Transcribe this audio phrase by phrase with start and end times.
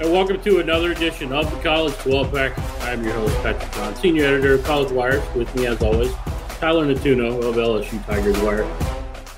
[0.00, 2.58] And welcome to another edition of the College 12 Pack.
[2.84, 5.22] I'm your host, Patrick Conn, senior editor of College Wire.
[5.36, 6.10] With me, as always,
[6.58, 8.62] Tyler Nettuno of LSU Tigers Wire.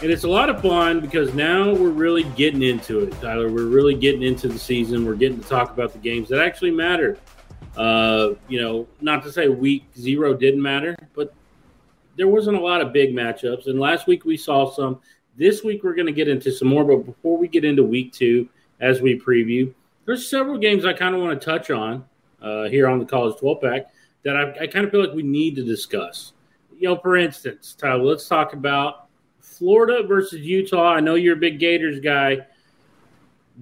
[0.03, 3.51] And it's a lot of fun because now we're really getting into it, Tyler.
[3.51, 5.05] We're really getting into the season.
[5.05, 7.19] We're getting to talk about the games that actually matter.
[7.77, 11.35] Uh, you know, not to say week zero didn't matter, but
[12.17, 13.67] there wasn't a lot of big matchups.
[13.67, 15.01] And last week we saw some.
[15.37, 16.85] This week we're going to get into some more.
[16.85, 19.75] But before we get into week two, as we preview,
[20.05, 22.05] there's several games I kind of want to touch on
[22.41, 23.87] uh, here on the College 12 pack
[24.25, 26.33] that I, I kind of feel like we need to discuss.
[26.77, 29.09] You know, for instance, Tyler, let's talk about
[29.41, 30.95] Florida versus Utah.
[30.95, 32.39] I know you're a big Gators guy.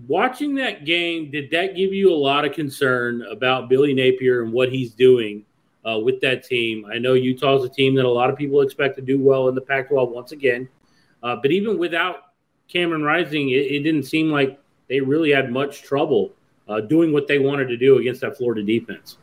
[0.07, 4.53] Watching that game, did that give you a lot of concern about Billy Napier and
[4.53, 5.45] what he's doing
[5.87, 6.87] uh, with that team?
[6.87, 9.55] I know Utah's a team that a lot of people expect to do well in
[9.55, 10.69] the Pac 12 once again.
[11.23, 12.33] Uh, but even without
[12.69, 14.59] Cameron Rising, it, it didn't seem like
[14.91, 16.33] they really had much trouble
[16.69, 19.17] uh, doing what they wanted to do against that Florida defense.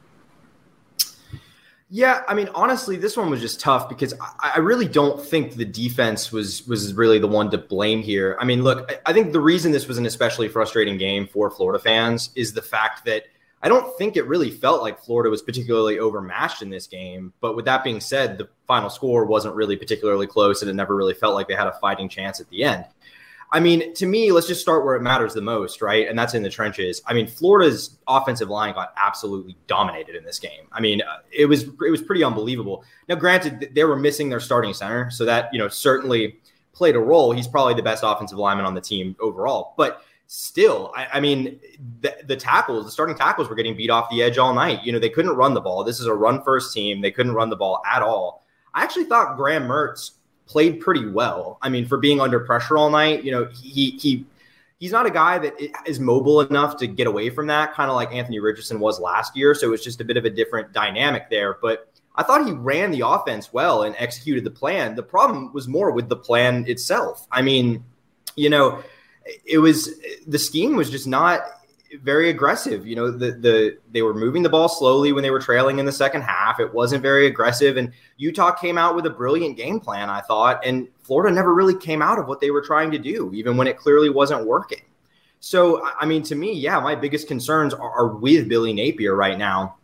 [1.89, 5.53] Yeah, I mean, honestly, this one was just tough because I, I, really don't think
[5.53, 8.35] the defense was was really the one to blame here.
[8.41, 11.49] I mean, look, I, I think the reason this was an especially frustrating game for
[11.49, 13.23] Florida fans is the fact that
[13.61, 17.31] I don't think it really felt like Florida was particularly overmatched in this game.
[17.39, 20.95] But with that being said, the final score wasn't really particularly close, and it never
[20.95, 22.85] really felt like they had a fighting chance at the end.
[23.51, 26.07] I mean, to me, let's just start where it matters the most, right?
[26.07, 27.01] And that's in the trenches.
[27.05, 30.67] I mean, Florida's offensive line got absolutely dominated in this game.
[30.71, 32.83] I mean, uh, it was it was pretty unbelievable.
[33.07, 36.39] Now, granted, they were missing their starting center, so that you know certainly
[36.73, 37.31] played a role.
[37.31, 41.59] He's probably the best offensive lineman on the team overall, but still, I, I mean,
[42.01, 44.83] the, the, tackles, the starting tackles were getting beat off the edge all night.
[44.83, 45.83] You know, they couldn't run the ball.
[45.83, 47.01] This is a run first team.
[47.01, 48.45] They couldn't run the ball at all.
[48.73, 50.11] I actually thought Graham Mertz
[50.47, 51.57] played pretty well.
[51.61, 54.25] I mean, for being under pressure all night, you know, he he
[54.79, 55.53] he's not a guy that
[55.85, 59.35] is mobile enough to get away from that, kind of like Anthony Richardson was last
[59.35, 59.53] year.
[59.53, 61.57] So it's just a bit of a different dynamic there.
[61.61, 64.95] But I thought he ran the offense well and executed the plan.
[64.95, 67.27] The problem was more with the plan itself.
[67.31, 67.83] I mean,
[68.35, 68.83] you know,
[69.45, 71.41] it was the scheme was just not
[72.01, 72.85] very aggressive.
[72.85, 75.85] You know, the the they were moving the ball slowly when they were trailing in
[75.85, 76.59] the second half.
[76.59, 80.65] It wasn't very aggressive, and Utah came out with a brilliant game plan, I thought,
[80.65, 83.67] and Florida never really came out of what they were trying to do, even when
[83.67, 84.81] it clearly wasn't working.
[85.39, 89.37] So, I mean, to me, yeah, my biggest concerns are, are with Billy Napier right
[89.37, 89.77] now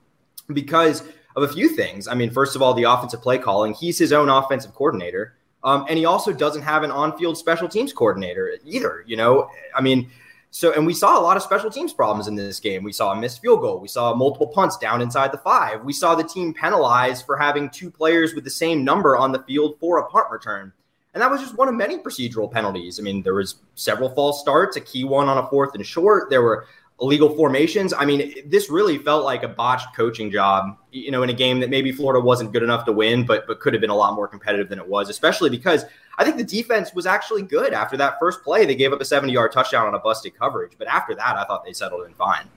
[0.52, 1.04] because
[1.36, 2.08] of a few things.
[2.08, 3.74] I mean, first of all, the offensive play calling.
[3.74, 5.38] He's his own offensive coordinator.
[5.64, 9.04] Um, and he also doesn't have an on-field special teams coordinator either.
[9.08, 10.10] You know, I mean,
[10.56, 12.84] so, and we saw a lot of special teams problems in this game.
[12.84, 13.80] We saw a missed field goal.
[13.80, 15.84] We saw multiple punts down inside the five.
[15.84, 19.42] We saw the team penalized for having two players with the same number on the
[19.42, 20.72] field for a punt return.
[21.16, 23.00] And that was just one of many procedural penalties.
[23.00, 26.30] I mean, there was several false starts, a key one on a fourth and short.
[26.30, 26.68] There were
[27.02, 27.94] illegal formations.
[27.94, 31.60] I mean, this really felt like a botched coaching job, you know, in a game
[31.60, 34.16] that maybe Florida wasn't good enough to win, but but could have been a lot
[34.16, 35.86] more competitive than it was, especially because
[36.18, 38.66] I think the defense was actually good after that first play.
[38.66, 41.44] They gave up a 70 yard touchdown on a busted coverage, but after that, I
[41.46, 42.48] thought they settled in fine.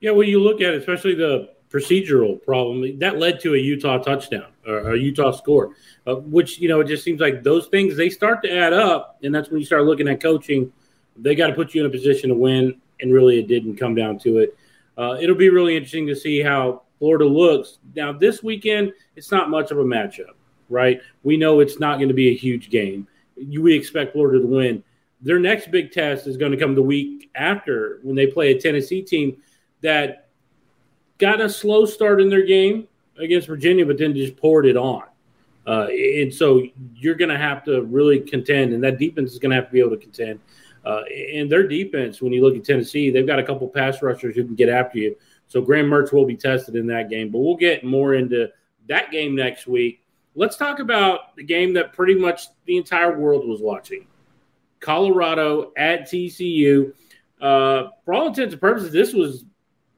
[0.00, 3.98] Yeah, when you look at it, especially the procedural problem, that led to a Utah
[3.98, 5.74] touchdown or a Utah score,
[6.06, 9.18] uh, which, you know, it just seems like those things, they start to add up.
[9.22, 10.72] And that's when you start looking at coaching.
[11.16, 12.80] They got to put you in a position to win.
[13.00, 14.56] And really, it didn't come down to it.
[14.96, 17.78] Uh, it'll be really interesting to see how Florida looks.
[17.94, 20.34] Now, this weekend, it's not much of a matchup
[20.68, 21.00] right?
[21.22, 23.06] We know it's not going to be a huge game.
[23.36, 24.82] We expect Florida to win.
[25.20, 28.60] Their next big test is going to come the week after when they play a
[28.60, 29.38] Tennessee team
[29.80, 30.28] that
[31.18, 32.86] got a slow start in their game
[33.18, 35.04] against Virginia, but then just poured it on.
[35.66, 36.62] Uh, and so
[36.94, 39.72] you're going to have to really contend, and that defense is going to have to
[39.72, 40.38] be able to contend.
[40.86, 41.02] Uh,
[41.34, 44.44] and their defense, when you look at Tennessee, they've got a couple pass rushers who
[44.44, 45.16] can get after you.
[45.48, 48.48] So Graham Mertz will be tested in that game, but we'll get more into
[48.88, 53.48] that game next week let's talk about the game that pretty much the entire world
[53.48, 54.06] was watching
[54.78, 56.92] Colorado at TCU.
[57.40, 59.44] Uh, for all intents and purposes, this was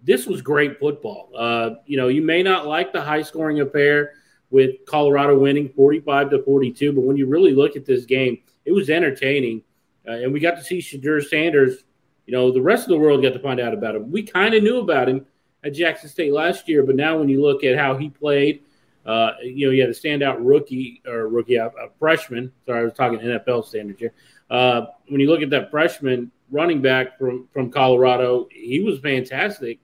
[0.03, 1.31] this was great football.
[1.37, 4.13] Uh, you know, you may not like the high scoring affair
[4.51, 8.73] with Colorado winning 45 to 42, but when you really look at this game, it
[8.73, 9.63] was entertaining.
[10.09, 11.85] Uh, and we got to see Shedeur Sanders.
[12.27, 14.11] You know, the rest of the world got to find out about him.
[14.11, 15.27] We kind of knew about him
[15.65, 18.63] at Jackson State last year, but now when you look at how he played
[19.09, 22.53] uh, you know, he had a standout rookie or rookie, a, a freshman.
[22.67, 24.13] Sorry, I was talking NFL standards here.
[24.51, 29.79] Uh, when you look at that freshman running back from from Colorado, he was fantastic,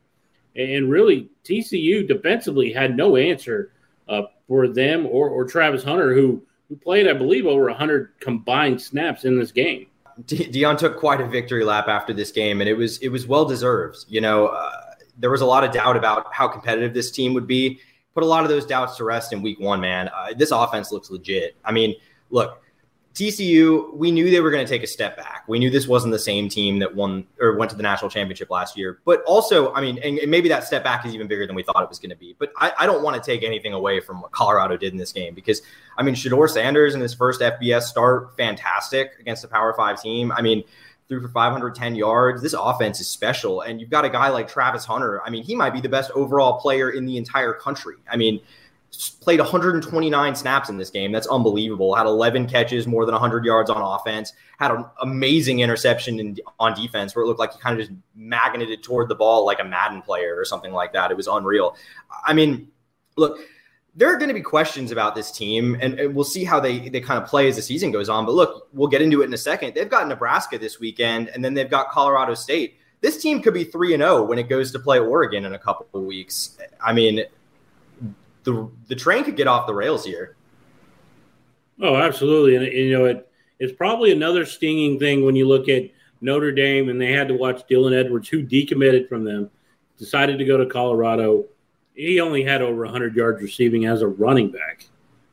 [0.57, 3.73] and really TCU defensively had no answer
[4.09, 8.81] uh, for them or, or Travis Hunter, who who played, I believe, over 100 combined
[8.81, 9.87] snaps in this game.
[10.23, 13.45] Deion took quite a victory lap after this game, and it was it was well
[13.45, 14.05] deserved.
[14.09, 14.71] You know, uh,
[15.19, 17.81] there was a lot of doubt about how competitive this team would be.
[18.15, 19.81] Put a lot of those doubts to rest in Week One.
[19.81, 21.57] Man, uh, this offense looks legit.
[21.65, 21.97] I mean,
[22.31, 22.63] look,
[23.15, 25.45] TCU, we knew they were going to take a step back.
[25.47, 28.51] We knew this wasn't the same team that won or went to the national championship
[28.51, 28.99] last year.
[29.05, 31.63] But also, I mean, and, and maybe that step back is even bigger than we
[31.63, 32.35] thought it was going to be.
[32.37, 35.13] But I, I don't want to take anything away from what Colorado did in this
[35.13, 35.63] game because,
[35.97, 40.33] I mean, Shedeur Sanders in his first FBS start, fantastic against a Power Five team.
[40.33, 40.65] I mean,
[41.09, 42.43] threw for 510 yards.
[42.43, 43.61] This offense is special.
[43.61, 45.23] And you've got a guy like Travis Hunter.
[45.23, 47.97] I mean, he might be the best overall player in the entire country.
[48.11, 48.41] I mean,
[49.21, 51.13] played 129 snaps in this game.
[51.13, 51.95] That's unbelievable.
[51.95, 54.33] Had 11 catches, more than 100 yards on offense.
[54.59, 57.99] Had an amazing interception in, on defense where it looked like he kind of just
[58.15, 61.11] magneted toward the ball like a Madden player or something like that.
[61.11, 61.77] It was unreal.
[62.25, 62.69] I mean,
[63.17, 63.39] look,
[63.97, 66.89] there are going to be questions about this team, and, and, we'll see how they
[66.89, 68.27] they kind of play as the season goes on.
[68.27, 69.75] But look, we'll get into it in a second.
[69.75, 72.79] They've got Nebraska this weekend, and then they've got Colorado State.
[73.01, 75.55] This team could be three and zero oh when it goes to play Oregon in
[75.55, 76.59] a couple of weeks.
[76.85, 77.25] I mean,
[78.45, 80.37] the the train could get off the rails here.
[81.81, 83.29] Oh, absolutely, and, you know it.
[83.59, 87.35] It's probably another stinging thing when you look at Notre Dame and they had to
[87.35, 89.51] watch Dylan Edwards, who decommitted from them,
[89.99, 91.45] decided to go to Colorado.
[91.95, 94.89] He only had over 100 yards receiving as a running back.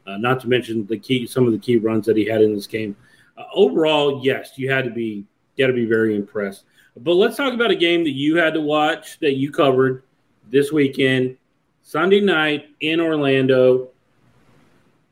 [0.06, 2.54] Uh, not to mention the key, some of the key runs that he had in
[2.54, 2.96] this game.
[3.38, 5.26] Uh, overall, yes, you had to be
[5.58, 6.64] got to be very impressed.
[6.98, 10.04] But let's talk about a game that you had to watch that you covered
[10.50, 11.38] this weekend.
[11.92, 13.90] Sunday night in Orlando,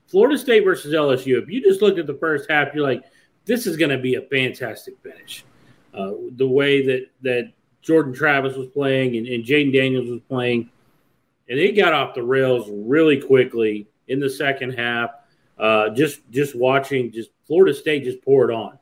[0.07, 1.43] Florida State versus LSU.
[1.43, 3.03] If you just look at the first half, you're like,
[3.43, 5.43] this is going to be a fantastic finish.
[5.93, 10.69] Uh, the way that that Jordan Travis was playing and, and Jayden Daniels was playing,
[11.49, 15.09] and they got off the rails really quickly in the second half.
[15.57, 18.79] Uh, just just watching, just Florida State just poured on,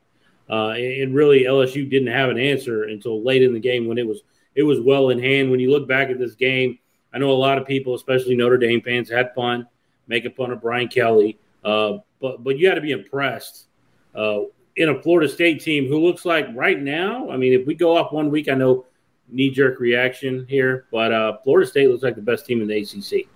[0.48, 4.06] uh, and really LSU didn't have an answer until late in the game when it
[4.06, 4.20] was
[4.54, 5.50] it was well in hand.
[5.50, 6.78] When you look back at this game
[7.18, 9.66] I know a lot of people, especially Notre Dame fans, had fun
[10.06, 13.66] making fun of Brian Kelly, uh, but but you got to be impressed
[14.14, 14.42] uh,
[14.76, 17.28] in a Florida State team who looks like right now.
[17.28, 18.86] I mean, if we go off one week, I know
[19.28, 22.78] knee jerk reaction here, but uh, Florida State looks like the best team in the
[22.78, 23.26] ACC.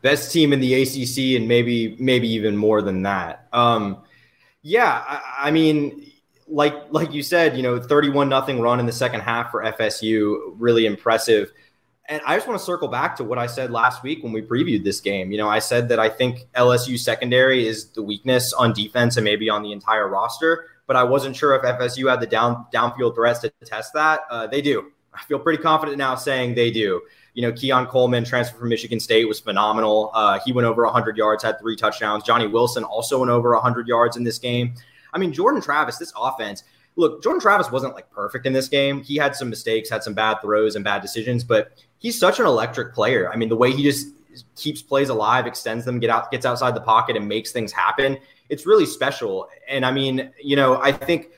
[0.00, 3.48] Best team in the ACC, and maybe maybe even more than that.
[3.52, 4.04] Um,
[4.62, 6.06] yeah, I, I mean
[6.48, 10.54] like like you said, you know, 31 nothing run in the second half for FSU,
[10.56, 11.52] really impressive.
[12.08, 14.40] And I just want to circle back to what I said last week when we
[14.40, 15.32] previewed this game.
[15.32, 19.24] You know, I said that I think LSU secondary is the weakness on defense and
[19.24, 23.16] maybe on the entire roster, but I wasn't sure if FSU had the down downfield
[23.16, 24.20] threats to test that.
[24.30, 24.92] Uh, they do.
[25.12, 27.02] I feel pretty confident now saying they do.
[27.34, 30.10] You know, Keon Coleman, transfer from Michigan State, was phenomenal.
[30.14, 32.22] Uh, he went over 100 yards, had three touchdowns.
[32.22, 34.74] Johnny Wilson also went over 100 yards in this game.
[35.12, 36.62] I mean, Jordan Travis, this offense–
[36.96, 39.02] look, Jordan Travis wasn't like perfect in this game.
[39.02, 42.46] He had some mistakes, had some bad throws and bad decisions, but he's such an
[42.46, 43.30] electric player.
[43.30, 44.08] I mean, the way he just
[44.56, 48.18] keeps plays alive, extends them, get out, gets outside the pocket, and makes things happen.
[48.48, 49.48] It's really special.
[49.68, 51.28] And I mean, you know, I think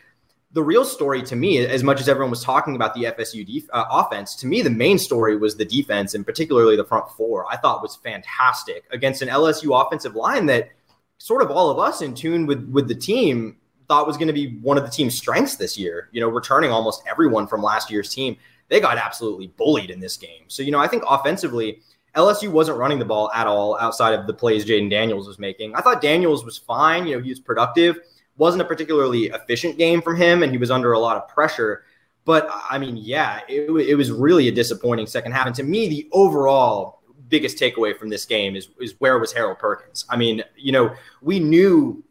[0.53, 3.69] the real story to me, as much as everyone was talking about the FSU def-
[3.73, 7.47] uh, offense, to me the main story was the defense, and particularly the front four.
[7.51, 10.71] I thought was fantastic against an LSU offensive line that
[11.19, 13.57] sort of all of us in tune with with the team
[13.89, 16.09] thought was going to be one of the team's strengths this year.
[16.13, 18.37] You know, returning almost everyone from last year's team,
[18.69, 20.45] they got absolutely bullied in this game.
[20.49, 21.81] So, you know, I think offensively,
[22.15, 25.75] LSU wasn't running the ball at all outside of the plays Jayden Daniels was making.
[25.75, 27.07] I thought Daniels was fine.
[27.07, 27.99] You know, he was productive.
[28.37, 31.85] Wasn't a particularly efficient game from him, and he was under a lot of pressure.
[32.25, 35.47] But I mean, yeah, it, it was really a disappointing second half.
[35.47, 39.59] And to me, the overall biggest takeaway from this game is, is where was Harold
[39.59, 40.05] Perkins?
[40.09, 42.03] I mean, you know, we knew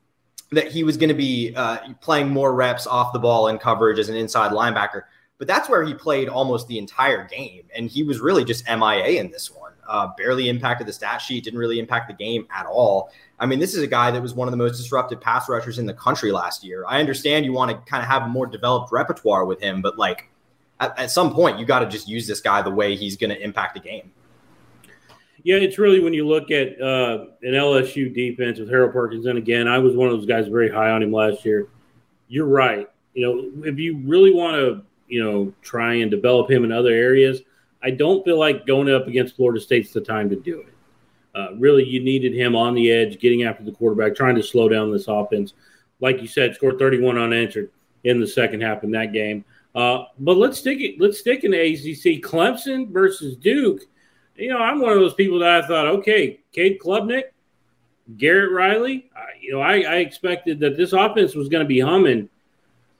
[0.51, 3.99] that he was going to be uh, playing more reps off the ball in coverage
[3.99, 5.03] as an inside linebacker.
[5.37, 7.63] But that's where he played almost the entire game.
[7.75, 9.73] And he was really just MIA in this one.
[9.87, 13.11] Uh, barely impacted the stat sheet, didn't really impact the game at all.
[13.39, 15.79] I mean, this is a guy that was one of the most disruptive pass rushers
[15.79, 16.83] in the country last year.
[16.87, 19.97] I understand you want to kind of have a more developed repertoire with him, but
[19.97, 20.29] like
[20.79, 23.29] at, at some point, you got to just use this guy the way he's going
[23.29, 24.11] to impact the game.
[25.43, 29.37] Yeah, it's really when you look at uh, an LSU defense with Harold Perkins, and
[29.37, 31.69] again, I was one of those guys very high on him last year.
[32.27, 32.87] You're right.
[33.13, 36.91] You know, if you really want to, you know, try and develop him in other
[36.91, 37.41] areas,
[37.81, 40.73] I don't feel like going up against Florida State's the time to do it.
[41.35, 44.67] Uh, really, you needed him on the edge, getting after the quarterback, trying to slow
[44.67, 45.53] down this offense.
[45.99, 47.69] Like you said, scored 31 unanswered
[48.03, 49.45] in the second half in that game.
[49.75, 50.99] Uh, but let's stick it.
[50.99, 52.23] Let's stick in the ACC.
[52.23, 53.81] Clemson versus Duke
[54.37, 57.23] you know, I'm one of those people that I thought, okay, Cade Klubnik,
[58.17, 59.09] Garrett Riley,
[59.41, 62.29] you know, I, I expected that this offense was going to be humming.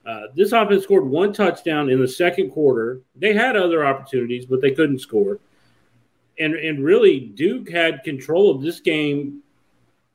[0.06, 3.00] Uh, this offense scored one touchdown in the second quarter.
[3.16, 5.38] They had other opportunities, but they couldn't score.
[6.38, 9.42] And and really, Duke had control of this game,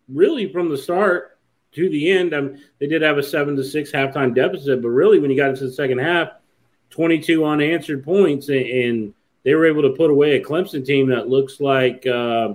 [0.07, 1.37] really from the start
[1.73, 2.33] to the end.
[2.33, 5.49] Um, they did have a seven to six halftime deficit, but really, when you got
[5.49, 6.29] into the second half,
[6.89, 9.13] twenty two unanswered points, and, and,
[9.43, 12.53] they were able to put away a Clemson team that looks like uh,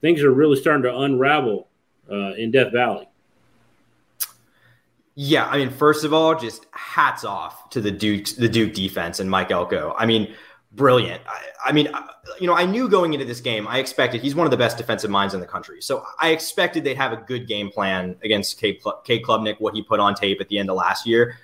[0.00, 1.68] things are really starting to unravel
[2.10, 3.08] uh, in Death Valley.
[5.14, 9.20] Yeah, I mean, first of all, just hats off to the Duke the Duke defense
[9.20, 9.94] and Mike Elko.
[9.98, 10.34] I mean,
[10.72, 11.20] brilliant.
[11.26, 11.88] I, I, mean,
[12.40, 14.78] you know, I knew going into this game, I expected he's one of the best
[14.78, 15.82] defensive minds in the country.
[15.82, 19.82] So I expected they'd have a good game plan against Cade, Cade Klubnik, what he
[19.82, 21.36] put on tape at the end of last year.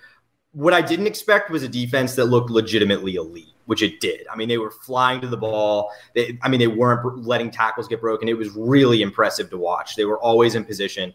[0.53, 4.27] What I didn't expect was a defense that looked legitimately elite, which it did.
[4.33, 5.91] I mean, they were flying to the ball.
[6.15, 8.29] They, I mean, they weren't letting tackles get broken.
[8.29, 9.97] It was really impressive to watch.
[9.97, 11.13] They were always in position.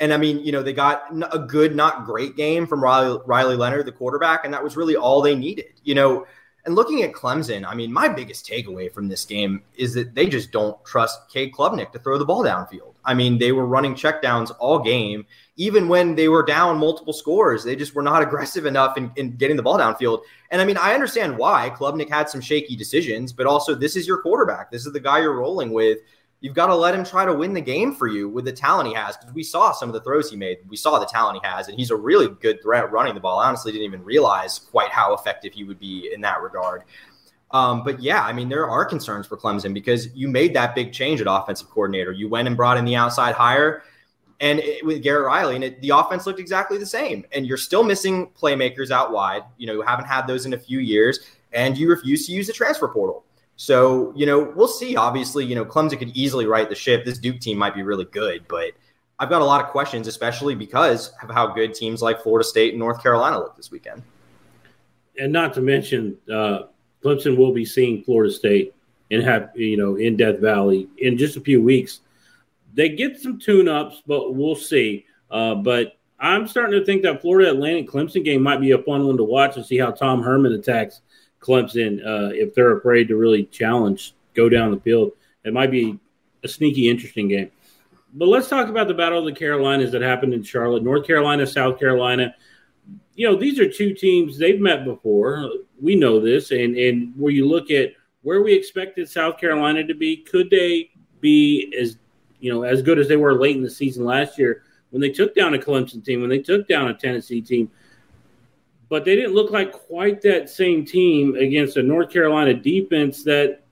[0.00, 3.56] And I mean, you know, they got a good, not great game from Riley, Riley
[3.56, 5.66] Leonard, the quarterback, and that was really all they needed.
[5.84, 6.26] You know,
[6.64, 10.26] and looking at Clemson, I mean, my biggest takeaway from this game is that they
[10.26, 12.91] just don't trust Cade Klubnik to throw the ball downfield.
[13.04, 17.64] I mean, they were running checkdowns all game, even when they were down multiple scores.
[17.64, 20.22] They just were not aggressive enough in, in getting the ball downfield.
[20.50, 24.06] And I mean, I understand why Klubnik had some shaky decisions, but also this is
[24.06, 24.70] your quarterback.
[24.70, 25.98] This is the guy you're rolling with
[26.42, 28.88] you've got to let him try to win the game for you with the talent
[28.88, 29.16] he has.
[29.16, 30.58] Because we saw some of the throws he made.
[30.68, 33.38] We saw the talent he has, and he's a really good threat running the ball.
[33.38, 36.82] I honestly didn't even realize quite how effective he would be in that regard.
[37.52, 40.92] Um, but yeah, I mean, there are concerns for Clemson because you made that big
[40.92, 42.12] change at offensive coordinator.
[42.12, 43.82] You went and brought in the outside hire
[44.40, 47.24] and it, with Garrett Riley, and it, the offense looked exactly the same.
[47.32, 49.44] And you're still missing playmakers out wide.
[49.56, 51.20] You know, you haven't had those in a few years,
[51.52, 53.24] and you refuse to use the transfer portal.
[53.56, 54.96] So, you know, we'll see.
[54.96, 57.04] Obviously, you know, Clemson could easily right the ship.
[57.04, 58.72] This Duke team might be really good, but
[59.20, 62.70] I've got a lot of questions, especially because of how good teams like Florida State
[62.70, 64.02] and North Carolina look this weekend.
[65.16, 66.62] And not to mention, uh,
[67.04, 68.74] Clemson will be seeing Florida State
[69.10, 72.00] and have you know in Death Valley in just a few weeks.
[72.74, 75.04] They get some tune-ups, but we'll see.
[75.30, 79.06] Uh, but I'm starting to think that Florida Atlantic Clemson game might be a fun
[79.06, 81.02] one to watch and see how Tom Herman attacks
[81.42, 85.12] Clemson, uh, if they're afraid to really challenge, go down the field,
[85.44, 85.98] it might be
[86.44, 87.50] a sneaky, interesting game.
[88.14, 91.46] But let's talk about the Battle of the Carolinas that happened in Charlotte, North Carolina,
[91.46, 92.34] South Carolina.
[93.14, 95.50] You know, these are two teams they've met before.
[95.80, 99.94] We know this, and and where you look at where we expected South Carolina to
[99.94, 101.98] be, could they be as
[102.40, 105.10] you know as good as they were late in the season last year when they
[105.10, 107.70] took down a Clemson team, when they took down a Tennessee team?
[108.92, 113.62] but they didn't look like quite that same team against a North Carolina defense that,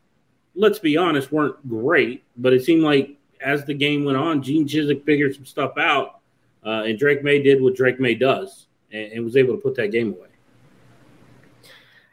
[0.55, 2.25] let's be honest, weren't great.
[2.38, 6.21] But it seemed like as the game went on, Gene Chizik figured some stuff out,
[6.64, 9.75] uh, and Drake Maye did what Drake Maye does and, and was able to put
[9.76, 10.28] that game away.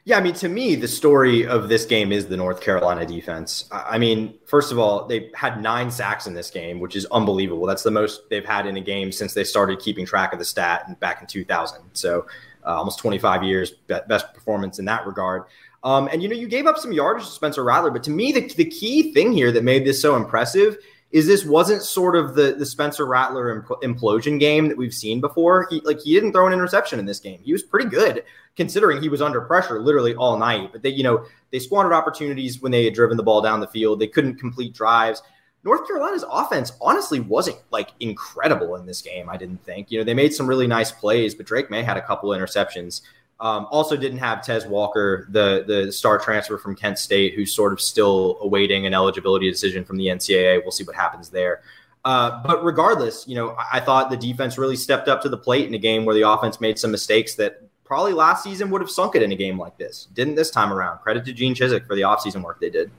[0.07, 3.65] Yeah, I mean, to me, the story of this game is the North Carolina defense.
[3.74, 7.65] I mean, first of all, they had nine sacks in this game, which is unbelievable.
[7.65, 10.46] That's the most they've had in a game since they started keeping track of the
[10.46, 11.81] stat back in 2000.
[11.91, 12.25] So
[12.65, 15.43] uh, almost 25 years, best performance in that regard.
[15.84, 18.31] Um, and you know, you gave up some yardage to Spencer Rattler, but to me,
[18.31, 20.77] the, the key thing here that made this so impressive
[21.12, 25.68] is this wasn't sort of the the Spencer Rattler implosion game that we've seen before.
[25.70, 27.40] He like he didn't throw an interception in this game.
[27.44, 28.24] He was pretty good
[28.58, 30.72] considering he was under pressure literally all night.
[30.72, 33.68] But they, you know, they squandered opportunities when they had driven the ball down the
[33.68, 34.00] field.
[34.00, 35.22] They couldn't complete drives.
[35.64, 39.30] North Carolina's offense honestly wasn't like incredible in this game.
[39.30, 39.92] I didn't think.
[39.92, 43.02] You know, they made some really nice plays, but Drake Maye had a couple interceptions.
[43.39, 47.72] Um, also, didn't have Tez Walker, the the star transfer from Kent State, who's sort
[47.72, 50.62] of still awaiting an eligibility decision from the NCAA.
[50.63, 51.62] We'll see what happens there.
[52.03, 55.38] Uh, but regardless, you know, I, I thought the defense really stepped up to the
[55.38, 58.82] plate in a game where the offense made some mistakes that probably last season would
[58.82, 60.08] have sunk it in a game like this.
[60.13, 61.00] Didn't this time around.
[61.00, 62.91] Credit to Gene Chizik for the offseason work they did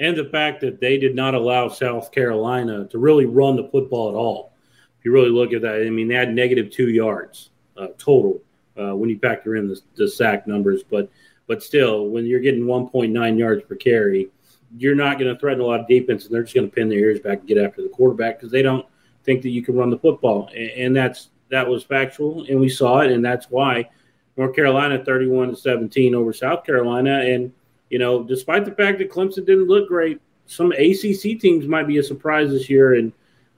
[0.00, 4.08] and the fact that they did not allow South Carolina to really run the football
[4.08, 4.52] at all.
[4.98, 8.40] If you really look at that, I mean, they had negative two yards uh, total
[8.78, 10.82] uh, when you factor in the, the, sack numbers.
[10.82, 11.10] But
[11.46, 14.30] but still, when you're getting 1.9 yards per carry,
[14.76, 16.88] you're not going to threaten a lot of defense, and they're just going to pin
[16.88, 18.86] their ears back and get after the quarterback because they don't
[19.24, 20.48] think that you can run the football.
[20.54, 23.88] And, and that's that was factual, and we saw it, and that's why
[24.36, 27.52] North Carolina 31 to 17 over South Carolina, and
[27.90, 31.98] you know, despite the fact that Clemson didn't look great, some ACC teams might be
[31.98, 33.12] a surprise this year, and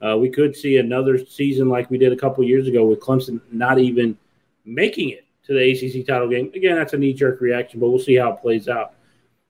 [0.04, 3.40] uh, we could see another season like we did a couple years ago with Clemson
[3.50, 4.16] not even
[4.64, 6.50] making it to the ACC title game.
[6.54, 8.95] Again, that's a knee jerk reaction, but we'll see how it plays out.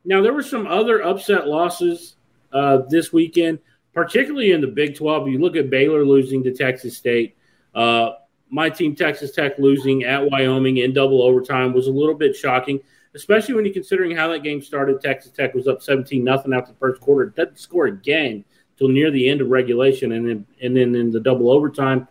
[0.05, 2.17] Now, there were some other upset losses
[2.53, 3.59] uh, this weekend.
[3.93, 5.29] particularly in the Big 12.
[5.29, 7.37] You look at Baylor losing to Texas State.
[7.75, 8.13] Uh,
[8.49, 12.81] my team, Texas Tech, losing at Wyoming in double overtime was a little bit shocking,
[13.15, 15.01] especially when you're considering how that game started.
[15.01, 17.27] Texas Tech was up 17 nothing after the first quarter.
[17.31, 18.45] Doesn't score again
[18.77, 22.07] till near the end of regulation, and then and then in the double overtime.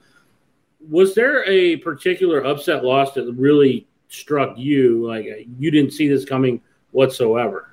[0.89, 5.07] Was there a particular upset loss that really struck you?
[5.07, 5.25] Like
[5.57, 6.61] you didn't see this coming
[6.91, 7.69] whatsoever?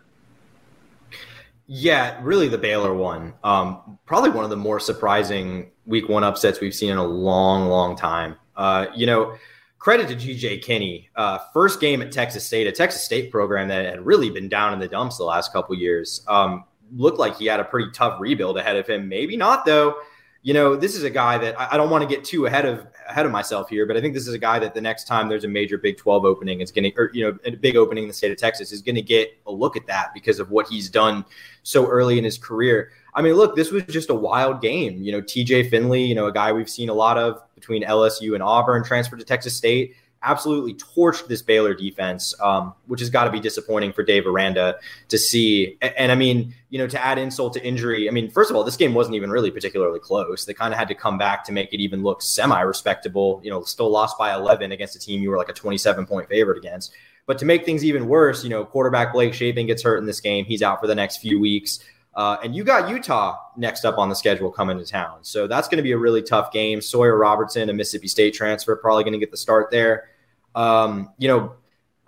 [1.66, 3.34] Yeah, really the Baylor one.
[3.44, 7.68] Um, probably one of the more surprising week one upsets we've seen in a long,
[7.68, 8.36] long time.
[8.56, 9.36] Uh, you know,
[9.78, 11.04] credit to GJ Kinne.
[11.14, 14.72] Uh, first game at Texas State, a Texas State program that had really been down
[14.72, 16.24] in the dumps the last couple years.
[16.26, 16.64] Um,
[16.96, 19.06] looked like he had a pretty tough rebuild ahead of him.
[19.06, 19.96] Maybe not though
[20.42, 22.87] you know, this is a guy that I, don't want to get too ahead of
[23.09, 25.28] ahead of myself here, but I think this is a guy that the next time
[25.28, 28.04] there's a major Big 12 opening, it's going to, or you know, a big opening
[28.04, 30.50] in the state of Texas, is going to get a look at that because of
[30.50, 31.25] what he's done
[31.64, 32.92] so early in his career.
[33.14, 35.02] I mean, look, this was just a wild game.
[35.02, 38.35] You know, TJ Finley, you know, a guy we've seen a lot of between LSU
[38.35, 43.25] and Auburn, transferred to Texas State absolutely torched this Baylor defense, um, which has got
[43.25, 44.76] to be disappointing for Dave Aranda
[45.08, 45.76] to see.
[45.80, 48.56] And, and, I mean, you know, to add insult to injury, I mean, first of
[48.56, 50.44] all, this game wasn't even really particularly close.
[50.44, 53.40] They kind of had to come back to make it even look semi respectable.
[53.44, 56.28] You know, still lost by 11 against a team you were like a 27 point
[56.28, 56.92] favorite against.
[57.26, 60.20] But to make things even worse, you know, quarterback Blake Shapen gets hurt in this
[60.20, 60.46] game.
[60.46, 61.78] He's out for the next few weeks.
[62.14, 65.18] Uh, and you got Utah next up on the schedule coming to town.
[65.22, 66.80] So that's going to be a really tough game.
[66.80, 70.08] Sawyer Robertson, a Mississippi State transfer, probably going to get the start there.
[70.54, 71.54] Um, you know,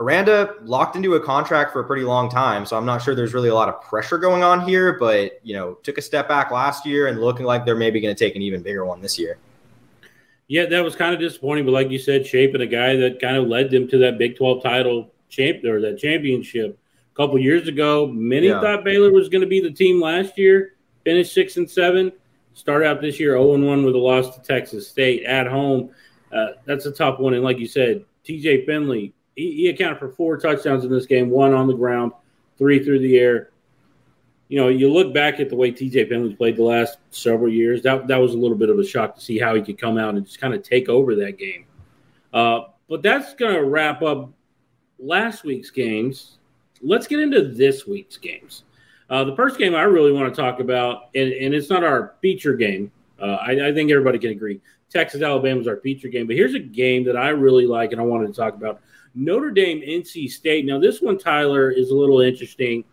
[0.00, 3.34] Aranda locked into a contract for a pretty long time, so I'm not sure there's
[3.34, 4.98] really a lot of pressure going on here.
[4.98, 8.14] But you know, took a step back last year and looking like they're maybe going
[8.14, 9.36] to take an even bigger one this year.
[10.48, 13.36] Yeah, that was kind of disappointing, but like you said, Shapen a guy that kind
[13.36, 16.76] of led them to that Big 12 title champ or that championship
[17.20, 18.06] couple years ago.
[18.06, 18.62] Many yeah.
[18.62, 22.10] thought Baylor was going to be the team last year, finished six and seven,
[22.54, 25.90] start out this year 0 and 1 with a loss to Texas State at home.
[26.32, 27.34] Uh, that's a tough one.
[27.34, 31.28] And like you said, TJ Finley, he, he, accounted for four touchdowns in this game,
[31.28, 32.12] one on the ground,
[32.56, 33.50] three through the air.
[34.48, 37.82] You know, you look back at the way TJ Finley played the last several years.
[37.82, 39.98] That that was a little bit of a shock to see how he could come
[39.98, 41.66] out and just kind of take over that game.
[42.32, 44.30] Uh, but that's going to wrap up
[44.98, 46.38] last week's games.
[46.82, 48.64] Let's get into this week's games.
[49.08, 52.14] Uh, the first game I really want to talk about, and, and it's not our
[52.22, 52.92] feature game.
[53.20, 54.60] Uh, I, I, think everybody can agree.
[54.88, 58.00] Texas Alabama is our feature game, but here's a game that I really like and
[58.00, 58.80] I wanted to talk about.
[59.14, 60.64] Notre Dame NC State.
[60.64, 62.84] Now this one Tyler is a little interesting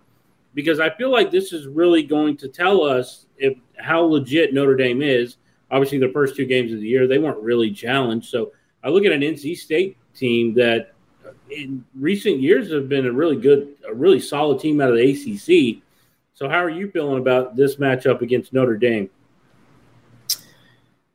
[0.54, 4.76] because I feel like this is really going to tell us if how legit Notre
[4.76, 5.38] Dame is.
[5.70, 8.30] Obviously, the first two games of the year they weren't really challenged.
[8.30, 8.52] So
[8.84, 10.94] I look at an NC State team that
[11.50, 15.12] in recent years have been a really good, a really solid team out of the
[15.12, 15.82] ACC.
[16.34, 19.10] So how are you feeling about this matchup against Notre Dame?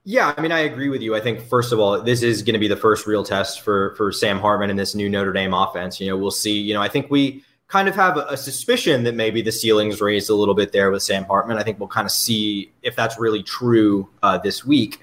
[0.05, 1.15] Yeah, I mean, I agree with you.
[1.15, 3.95] I think first of all, this is going to be the first real test for
[3.95, 6.01] for Sam Hartman and this new Notre Dame offense.
[6.01, 6.59] You know, we'll see.
[6.59, 10.29] You know, I think we kind of have a, suspicion that maybe the ceiling's raised
[10.29, 11.57] a little bit there with Sam Hartman.
[11.57, 15.01] I think we'll kind of see if that's really true uh, this week.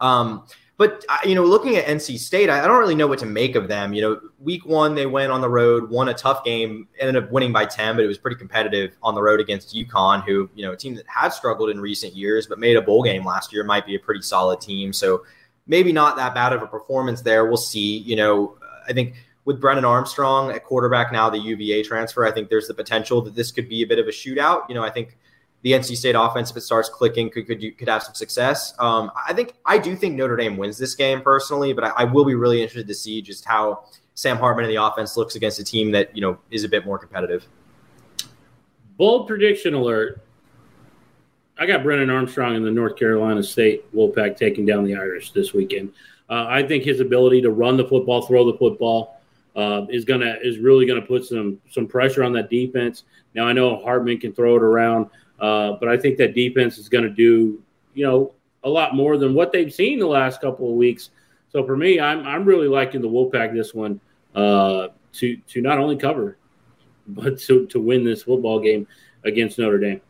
[0.00, 0.44] Um,
[0.78, 3.56] but uh, you know, looking at NC State, I don't really know what to make
[3.56, 3.92] of them.
[3.92, 7.32] You know, week one they went on the road, won a tough game, ended up
[7.32, 10.64] winning by ten, but it was pretty competitive on the road against UConn, who you
[10.64, 13.52] know a team that had struggled in recent years, but made a bowl game last
[13.52, 13.64] year.
[13.64, 15.24] Might be a pretty solid team, so
[15.66, 17.46] maybe not that bad of a performance there.
[17.46, 17.98] We'll see.
[17.98, 18.56] You know,
[18.88, 19.14] I think
[19.46, 23.34] with Brennan Armstrong at quarterback now, the UVA transfer, I think there's the potential that
[23.34, 24.68] this could be a bit of a shootout.
[24.68, 25.18] You know, I think
[25.62, 28.74] the NC State offense, if it starts clicking, could could, could have some success.
[28.78, 32.04] Um, I think I do think Notre Dame wins this game personally, but I, I,
[32.04, 35.58] will be really interested to see just how Sam Hartman and the offense looks against
[35.58, 37.46] a team that you know is a bit more competitive.
[38.96, 40.22] Bold prediction alert!
[41.58, 45.52] I got Brennan Armstrong in the North Carolina State Wolfpack taking down the Irish this
[45.52, 45.92] weekend.
[46.30, 49.20] Uh, I think his ability to run the football, throw the football,
[49.56, 53.04] uh, is gonna is really gonna put some some pressure on that defense.
[53.34, 55.06] Now I know Hartman can throw it around.
[55.38, 57.62] Uh, but I think that defense is going to do,
[57.94, 61.10] you know, a lot more than what they've seen the last couple of weeks.
[61.50, 64.00] So for me, I'm I'm really liking the Wolfpack this one
[64.34, 66.36] uh, to to not only cover,
[67.08, 68.86] but to to win this football game
[69.24, 70.00] against Notre Dame.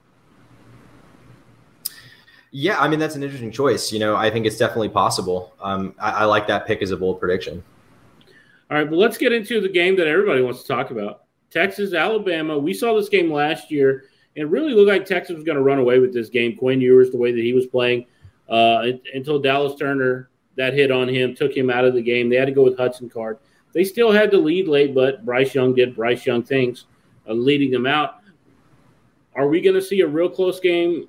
[2.50, 3.92] Yeah, I mean that's an interesting choice.
[3.92, 5.54] You know, I think it's definitely possible.
[5.60, 7.62] Um, I, I like that pick as a bold prediction.
[8.70, 11.24] All right, but let's get into the game that everybody wants to talk about.
[11.50, 12.58] Texas, Alabama.
[12.58, 14.04] We saw this game last year
[14.38, 16.56] it really looked like Texas was going to run away with this game.
[16.56, 18.06] Quinn Ewers, the way that he was playing,
[18.48, 22.28] uh, until Dallas Turner that hit on him took him out of the game.
[22.28, 23.38] They had to go with Hudson Card.
[23.72, 26.86] They still had to lead late, but Bryce Young did Bryce Young things,
[27.28, 28.20] uh, leading them out.
[29.34, 31.08] Are we going to see a real close game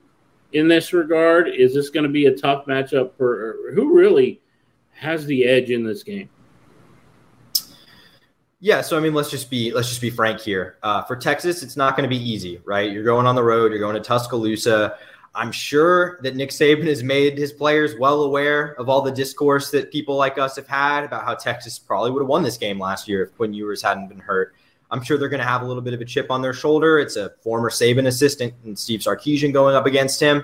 [0.54, 1.50] in this regard?
[1.50, 4.42] Is this going to be a tough matchup for who really
[4.92, 6.30] has the edge in this game?
[8.62, 10.78] Yeah, so I mean, let's just be let's just be frank here.
[10.84, 12.92] Uh, for Texas, it's not going to be easy, right?
[12.92, 13.72] You're going on the road.
[13.72, 14.98] You're going to Tuscaloosa.
[15.34, 19.72] I'm sure that Nick Saban has made his players well aware of all the discourse
[19.72, 22.80] that people like us have had about how Texas probably would have won this game
[22.80, 24.56] last year if Quinn Ewers hadn't been hurt.
[24.92, 26.98] I'm sure they're going to have a little bit of a chip on their shoulder.
[26.98, 30.44] It's a former Saban assistant and Steve Sarkisian going up against him.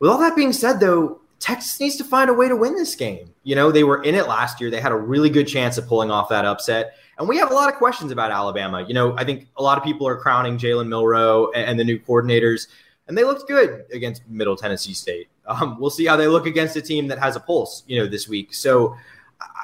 [0.00, 2.96] With all that being said, though, Texas needs to find a way to win this
[2.96, 3.30] game.
[3.44, 4.68] You know, they were in it last year.
[4.68, 6.96] They had a really good chance of pulling off that upset.
[7.22, 8.84] And we have a lot of questions about Alabama.
[8.84, 11.96] You know, I think a lot of people are crowning Jalen Milroe and the new
[11.96, 12.66] coordinators,
[13.06, 15.28] and they looked good against Middle Tennessee State.
[15.46, 18.08] Um, we'll see how they look against a team that has a pulse, you know,
[18.08, 18.52] this week.
[18.52, 18.96] So,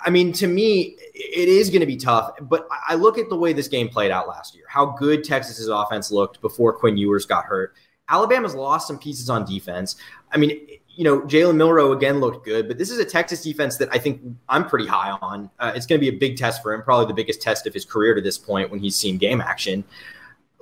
[0.07, 2.31] I mean, to me, it is going to be tough.
[2.43, 5.67] But I look at the way this game played out last year, how good Texas's
[5.67, 7.75] offense looked before Quinn Ewers got hurt.
[8.09, 9.97] Alabama's lost some pieces on defense.
[10.31, 10.65] I mean,
[10.99, 13.99] you know, Jalen Milroe again looked good, but this is a Texas defense that I
[13.99, 15.49] think I'm pretty high on.
[15.61, 17.73] Uh, it's going to be a big test for him, probably the biggest test of
[17.73, 19.85] his career to this point when he's seen game action.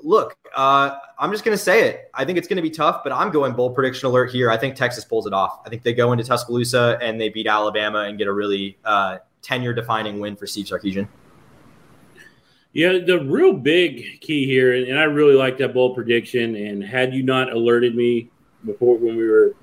[0.03, 2.11] Look, uh, I'm just going to say it.
[2.13, 4.51] I think it's going to be tough, but I'm going bold prediction alert here.
[4.51, 5.63] I think Texas pulls it off.
[5.65, 9.17] I think they go into Tuscaloosa and they beat Alabama and get a really uh,
[9.41, 11.09] tenure defining win for Steve Sarkisian.
[12.75, 16.57] Yeah, the real big key here, and I really like that bold prediction.
[16.57, 18.29] And had you not alerted me
[18.67, 19.55] before when we were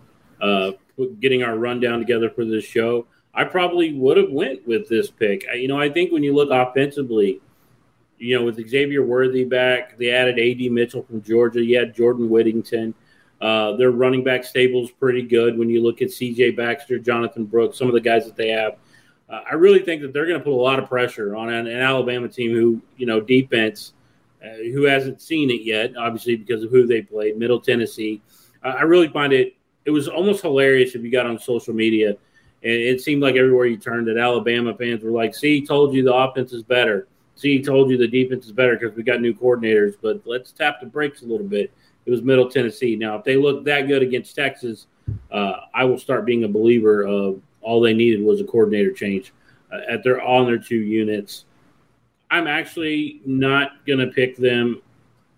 [0.43, 0.71] uh,
[1.19, 5.45] getting our rundown together for this show, I probably would have went with this pick.
[5.55, 7.41] You know, I think when you look offensively,
[8.19, 10.69] you know, with Xavier Worthy back, they added A.D.
[10.69, 11.63] Mitchell from Georgia.
[11.63, 12.93] You had Jordan Whittington.
[13.41, 16.51] Uh, their running back stable is pretty good when you look at C.J.
[16.51, 18.75] Baxter, Jonathan Brooks, some of the guys that they have.
[19.29, 21.67] Uh, I really think that they're going to put a lot of pressure on an,
[21.67, 23.93] an Alabama team who, you know, defense,
[24.43, 28.21] uh, who hasn't seen it yet, obviously because of who they played, Middle Tennessee.
[28.61, 32.09] I really find it it was almost hilarious if you got on social media.
[32.63, 36.03] And it seemed like everywhere you turned that Alabama fans were like, see, told you
[36.03, 37.07] the offense is better.
[37.35, 40.79] See, told you the defense is better because we got new coordinators, but let's tap
[40.79, 41.71] the brakes a little bit.
[42.05, 42.95] It was Middle Tennessee.
[42.95, 44.87] Now, if they look that good against Texas,
[45.31, 49.33] uh, I will start being a believer of all they needed was a coordinator change
[49.71, 51.45] uh, at their on their two units.
[52.29, 54.81] I'm actually not going to pick them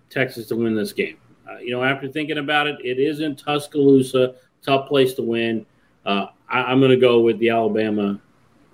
[0.10, 1.17] Texas to win this game.
[1.49, 5.65] Uh, you know, after thinking about it, it is in Tuscaloosa, tough place to win.
[6.05, 8.19] Uh, I, am going to go with the Alabama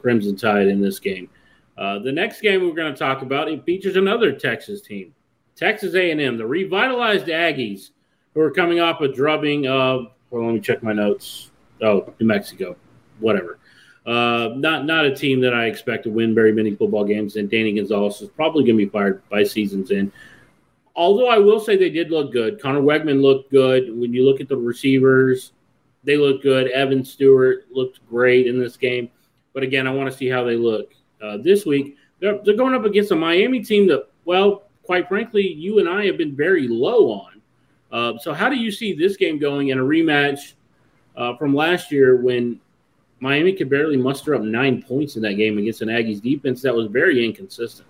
[0.02, 1.30] Crimson Tide in this game.
[1.78, 5.14] Uh, the next game we're going to talk about it features another Texas team,
[5.56, 7.90] Texas A&M, the revitalized Aggies,
[8.34, 10.08] who are coming off a drubbing of.
[10.30, 11.52] Well, let me check my notes.
[11.82, 12.76] Oh, New Mexico,
[13.20, 13.58] whatever.
[14.06, 17.36] Uh, not not a team that I expect to win very many football games.
[17.36, 20.12] And Danny Gonzales is probably going to be fired by season's end
[21.02, 22.62] although I will say they did look good.
[22.62, 23.90] Conner Weigman looked good.
[23.98, 25.52] When you look at the receivers,
[26.04, 26.70] they look good.
[26.70, 29.10] Evan Stewart looked great in this game.
[29.54, 31.98] But again, I want to see how they look uh, this week.
[32.20, 36.06] They're, they're, going up against a Miami team that, well, quite frankly, you and I
[36.06, 37.42] have been very low on.
[37.92, 40.54] Uh, so, how do you see this game going in a rematch
[41.18, 42.60] uh, from last year when
[43.22, 46.76] Miami could barely muster up nine points in that game against an Aggies defense that
[46.76, 47.88] was very inconsistent?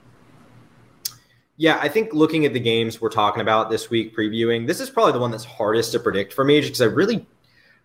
[1.62, 4.90] Yeah, I think looking at the games we're talking about this week, previewing, this is
[4.90, 7.24] probably the one that's hardest to predict for me just because I really,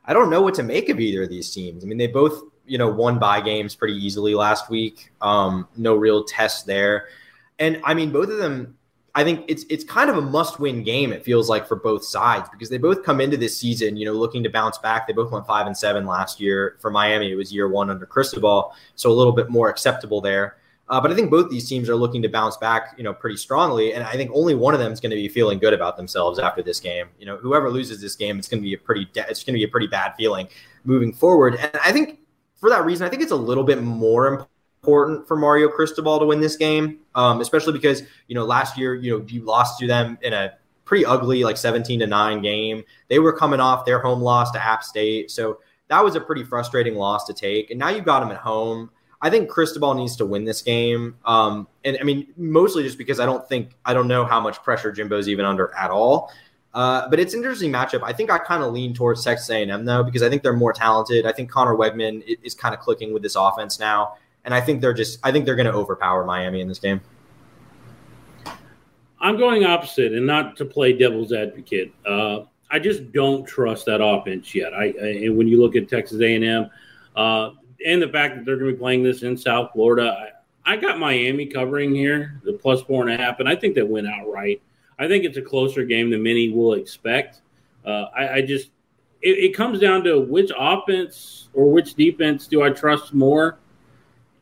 [0.07, 1.85] I don't know what to make of either of these teams.
[1.85, 5.12] I mean, they both, you know, won by games pretty easily last week.
[5.21, 7.09] Um, no real test there,
[7.59, 8.79] and I mean, both of them.
[9.15, 11.12] I think it's it's kind of a must-win game.
[11.12, 14.15] It feels like for both sides because they both come into this season, you know,
[14.15, 15.07] looking to bounce back.
[15.07, 16.79] They both went five and seven last year.
[16.81, 20.57] For Miami, it was year one under Cristobal, so a little bit more acceptable there.
[20.88, 23.37] Uh, but I think both these teams are looking to bounce back, you know, pretty
[23.37, 23.92] strongly.
[23.92, 26.38] And I think only one of them is going to be feeling good about themselves
[26.38, 27.09] after this game.
[27.18, 29.55] You know, whoever loses this game, it's going to be a pretty, de- it's going
[29.55, 30.49] to be a pretty bad feeling
[30.85, 31.57] moving forward.
[31.57, 32.20] And I think
[32.55, 36.27] for that reason, I think it's a little bit more important for Mario Cristobal to
[36.27, 39.87] win this game, um, especially because you know last year, you know, you lost to
[39.87, 40.53] them in a
[40.85, 42.85] pretty ugly like 17 to 9 game.
[43.09, 45.31] They were coming off their home loss to App State.
[45.31, 47.70] So that was a pretty frustrating loss to take.
[47.70, 48.90] And now you've got them at home.
[49.27, 51.17] I think Cristobal needs to win this game.
[51.25, 54.62] Um, and I mean, mostly just because I don't think, I don't know how much
[54.62, 56.31] pressure Jimbo's even under at all.
[56.73, 58.05] Uh, but it's an interesting matchup.
[58.05, 60.73] I think I kind of lean towards Texas A&M though, because I think they're more
[60.73, 61.27] talented.
[61.27, 64.15] I think Conner Weigman is kind of clicking with this offense now.
[64.45, 67.01] And I think they're just, I think they're going to overpower Miami in this game.
[69.21, 71.93] I'm going opposite and not to play devil's advocate.
[72.07, 74.73] Uh, I just don't trust that offense yet.
[74.73, 76.71] I, I, and when you look at Texas A&M,
[77.17, 77.51] uh,
[77.85, 80.31] and the fact that they're going to be playing this in South Florida,
[80.65, 83.75] I, I, got Miami covering here, the plus four and a half, and I think
[83.75, 84.62] they win outright.
[84.99, 87.41] I think it's a closer game than many will expect.
[87.85, 88.71] Uh, I, I, just,
[89.23, 93.59] it, it comes down to which offense or which defense do I trust more,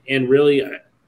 [0.09, 0.63] and really,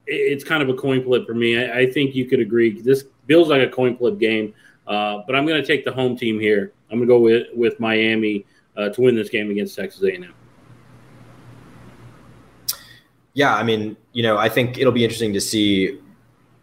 [0.05, 1.57] it's kind of a coin flip for me.
[1.57, 2.81] I, I think you could agree.
[2.81, 4.53] This feels like a coin flip game,
[4.87, 6.73] uh, but I'm going to take the home team here.
[6.89, 10.33] I'm going to go with with Miami uh, to win this game against Texas A&M.
[13.37, 15.99] Yeah, I mean, you know, I think it'll be interesting to see,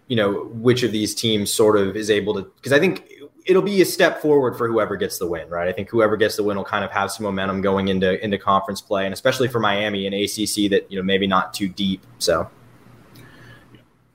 [0.09, 3.09] you know, which of these teams sort of is able to because I think
[3.47, 5.69] it'll be a step forward for whoever gets the win, right?
[5.69, 8.39] I think whoever gets the win will kind of have some momentum going into into
[8.39, 12.05] conference play, and especially for Miami and ACC that you know maybe not too deep.
[12.19, 12.51] So,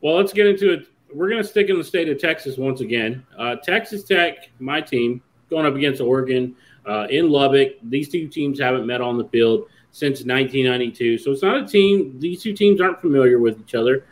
[0.01, 0.87] well, let's get into it.
[1.13, 3.25] We're going to stick in the state of Texas once again.
[3.37, 7.77] Uh, Texas Tech, my team, going up against Oregon uh, in Lubbock.
[7.83, 12.19] These two teams haven't met on the field since 1992, so it's not a team.
[12.19, 14.05] These two teams aren't familiar with each other.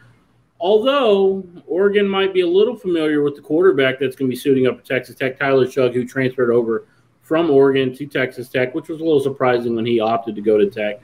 [0.59, 4.65] Although Oregon might be a little familiar with the quarterback that's going to be suiting
[4.65, 6.87] up at Texas Tech, Tyler Shough, who transferred over
[7.21, 10.57] from Oregon to Texas Tech, which was a little surprising when he opted to go
[10.57, 11.01] to Tech.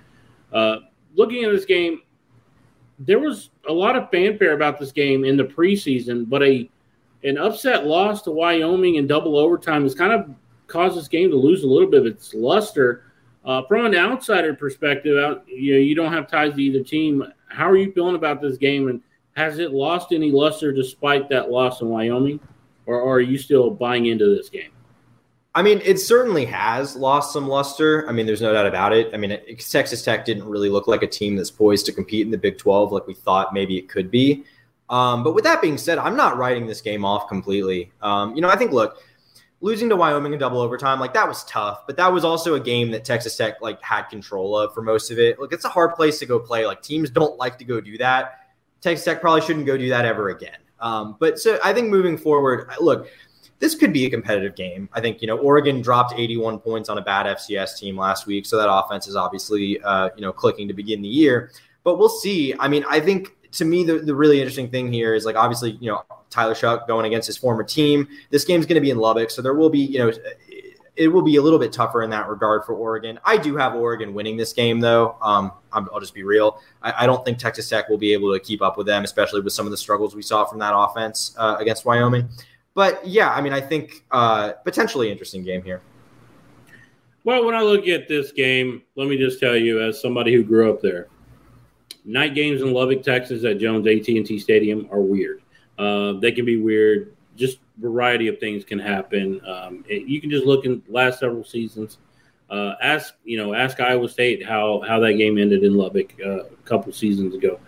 [0.52, 0.78] Uh,
[1.16, 2.02] looking at this game,
[2.98, 6.70] there was a lot of fanfare about this game in the preseason, but a
[7.24, 10.30] an upset loss to Wyoming in double overtime has kind of
[10.68, 13.13] caused this game to lose a little bit of its luster.
[13.46, 17.24] Uh, from an outsider perspective, out you know you don't have ties to either team.
[17.48, 19.02] How are you feeling about this game and
[19.36, 22.40] has it lost any luster despite that loss in Wyoming,
[22.86, 24.70] or, are you still buying into this game?
[25.56, 28.08] I mean, it certainly has lost some luster.
[28.10, 29.14] I mean, there's no doubt about it.
[29.14, 32.32] I mean, Texas Tech didn't really look like a team that's poised to compete in
[32.32, 34.46] the Big 12 like we thought maybe it could be.
[34.90, 37.92] Um, but with that being said, I'm not writing this game off completely.
[38.02, 38.98] Um, you know, I think, look,
[39.64, 42.60] losing to Wyoming in double overtime, like that was tough, but that was also a
[42.60, 45.40] game that Texas Tech like had control of for most of it.
[45.40, 46.68] Look, it's a hard place to go play.
[46.68, 48.42] Like teams don't like to go do that.
[48.82, 50.58] Texas Tech probably shouldn't go do that ever again.
[50.82, 53.08] Um, but so I think moving forward, look,
[53.60, 54.90] this could be a competitive game.
[54.92, 58.46] I think you know Oregon dropped 81 points on a bad FCS team last week,
[58.46, 61.52] so that offense is obviously uh, you know clicking to begin the year.
[61.86, 62.54] But we'll see.
[62.60, 65.72] I mean, I think to me the, the really interesting thing here is like obviously
[65.80, 68.08] you know Tyler Shough going against his former team.
[68.30, 70.12] This game's going to be in Lubbock, so there will be you know
[70.96, 73.20] it will be a little bit tougher in that regard for Oregon.
[73.26, 75.16] I do have Oregon winning this game, though.
[75.22, 76.62] Um, I'll just be real.
[76.84, 79.42] I, I, don't think Texas Tech will be able to keep up with them, especially
[79.42, 82.30] with some of the struggles we saw from that offense uh, against Wyoming.
[82.76, 85.82] But yeah, I mean, I think uh, potentially interesting game here.
[87.24, 90.44] Well, when I look at this game, let me just tell you, as somebody who
[90.44, 91.08] grew up there,
[92.06, 95.42] night games in Lubbock, Texas, at Jones AT&T Stadium are weird.
[95.78, 99.42] Uh, they can be weird just variety of things can happen.
[99.46, 101.98] Um, it, you can just look in last several seasons.
[102.50, 106.44] Uh, ask you know ask Iowa State how how that game ended in Lubbock uh,
[106.44, 107.60] a couple seasons ago.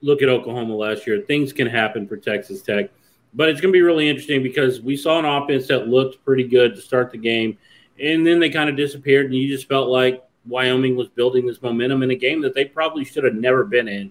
[0.00, 1.22] Look at Oklahoma last year.
[1.22, 2.90] Things can happen for Texas Tech,
[3.34, 6.44] but it's going to be really interesting because we saw an offense that looked pretty
[6.44, 7.58] good to start the game,
[8.00, 11.60] and then they kind of disappeared, and you just felt like Wyoming was building this
[11.62, 14.10] momentum in a game that they probably should have never been in,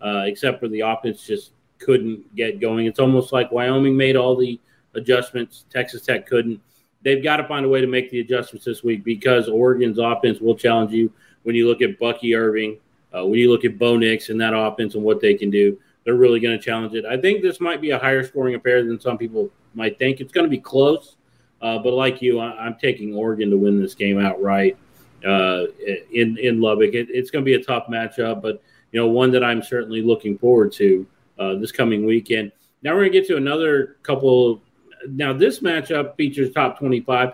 [0.00, 2.86] uh, except for the offense just couldn't get going.
[2.86, 4.60] It's almost like Wyoming made all the
[4.94, 6.60] adjustments, Texas Tech couldn't.
[7.02, 10.40] They've got to find a way to make the adjustments this week because Oregon's offense
[10.40, 11.12] will challenge you
[11.44, 12.78] when you look at Bucky Irving,
[13.16, 15.78] uh, when you look at Bo Nix and that offense and what they can do.
[16.04, 17.04] They're really going to challenge it.
[17.04, 20.20] I think this might be a higher scoring affair than some people might think.
[20.20, 21.16] It's going to be close,
[21.60, 24.76] uh, but like you, I, am taking Oregon to win this game outright
[25.26, 25.64] uh,
[26.12, 26.94] in in Lubbock.
[26.94, 30.02] It, it's going to be a tough matchup, but you know one that I'm certainly
[30.02, 31.06] looking forward to
[31.38, 32.52] uh, this coming weekend.
[32.82, 34.62] Now we're going to get to another couple.
[35.08, 37.32] Now this matchup features top 25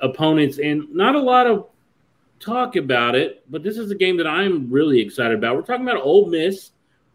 [0.00, 1.66] opponents, and not a lot of
[2.38, 5.56] talk about it, but this is a game that I'm really excited about.
[5.56, 6.70] We're talking about Ole Miss,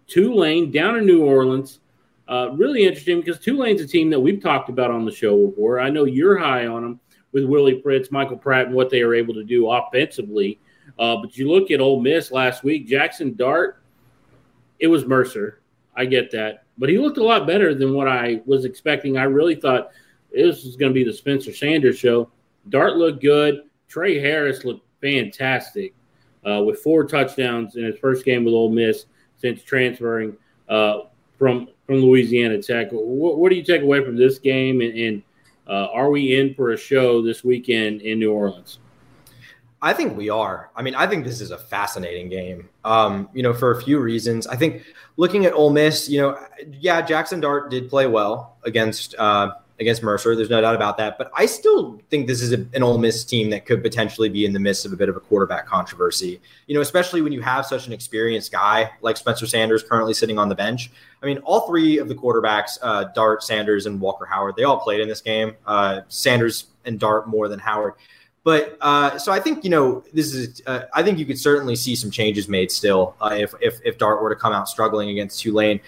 [0.08, 1.80] Tulane down in New Orleans.
[2.28, 5.80] Uh, really interesting because Tulane's a team that we've talked about on the show before.
[5.80, 7.00] I know you're high on them
[7.36, 10.58] with Willie Fritz, Michael Pratt, and what they are able to do offensively.
[10.98, 13.84] Uh, but you look at Ole Miss last week, Jackson Dart,
[14.80, 15.60] it was Mercer.
[15.98, 16.64] I get that.
[16.78, 19.18] But he looked a lot better than what I was expecting.
[19.18, 19.92] I really thought
[20.32, 22.32] this was going to be the Spencer Sanders show.
[22.70, 23.64] Dart looked good.
[23.90, 25.94] Tre Harris looked fantastic
[26.50, 30.38] uh, with four touchdowns in his first game with Ole Miss since transferring
[30.70, 31.00] uh,
[31.38, 32.88] from from Louisiana Tech.
[32.92, 34.80] What, what, do you take away from this game?
[34.80, 35.24] And, and
[35.68, 38.80] uh, are we in for a show this weekend in New Orleans?
[39.82, 40.72] I think we are.
[40.76, 42.70] I mean, I think this is a fascinating game.
[42.84, 44.48] Um, you know, for a few reasons.
[44.48, 44.84] I think
[45.18, 46.40] looking at Ole Miss, you know,
[46.80, 50.36] yeah, Jackson Dart did play well against uh, against Mercer.
[50.36, 51.18] There's no doubt about that.
[51.18, 54.46] But I still think this is a, an Ole Miss team that could potentially be
[54.46, 56.40] in the midst of a bit of a quarterback controversy.
[56.68, 60.40] You know, especially when you have such an experienced guy like Spencer Sanders currently sitting
[60.40, 60.92] on the bench.
[61.22, 64.80] I mean, all three of the quarterbacks, uh, Dart, Sanders, and Walker Howard, they all
[64.80, 65.54] played in this game.
[65.66, 67.94] Uh, Sanders and Dart more than Howard
[68.44, 70.62] But uh, so I think you know this is.
[70.66, 73.98] Uh, I think you could certainly see some changes made still uh, if, if if
[73.98, 75.82] Dart were to come out struggling against Tulane.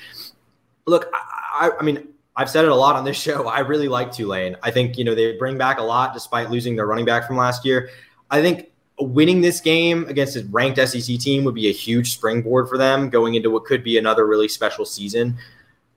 [0.86, 3.47] Look, I, I mean, I've said it a lot on this show.
[3.47, 4.56] I really like Tulane.
[4.63, 7.36] I think you know they bring back a lot despite losing their running back from
[7.36, 7.89] last year.
[8.32, 8.69] I think
[9.00, 13.10] winning this game against a ranked SEC team would be a huge springboard for them
[13.10, 15.38] going into what could be another really special season.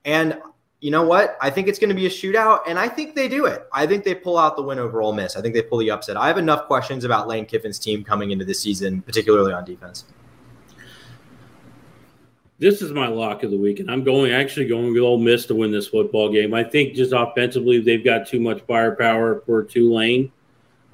[0.04, 0.38] And
[0.80, 1.36] you know what?
[1.40, 3.66] I think it's going to be a shootout, and I think they do it.
[3.72, 5.36] I think they pull out the win over Ole Miss.
[5.36, 6.16] I think they pull the upset.
[6.16, 10.04] I have enough questions about Lane Kiffin's team coming into this season, particularly on defense.
[12.60, 15.46] This is my lock of the week, and I'm going actually going with Ole Miss
[15.46, 16.52] to win this football game.
[16.52, 20.30] I think just offensively, they've got too much firepower for Tulane.